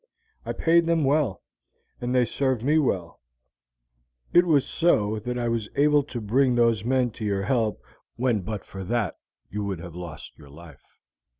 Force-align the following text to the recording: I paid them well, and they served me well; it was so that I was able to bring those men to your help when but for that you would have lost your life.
I 0.47 0.53
paid 0.53 0.87
them 0.87 1.03
well, 1.03 1.43
and 1.99 2.15
they 2.15 2.25
served 2.25 2.63
me 2.63 2.79
well; 2.79 3.21
it 4.33 4.47
was 4.47 4.65
so 4.65 5.19
that 5.19 5.37
I 5.37 5.47
was 5.47 5.69
able 5.75 6.01
to 6.01 6.19
bring 6.19 6.55
those 6.55 6.83
men 6.83 7.11
to 7.11 7.23
your 7.23 7.43
help 7.43 7.79
when 8.15 8.41
but 8.41 8.65
for 8.65 8.83
that 8.85 9.19
you 9.51 9.63
would 9.63 9.77
have 9.79 9.93
lost 9.93 10.39
your 10.39 10.49
life. 10.49 10.97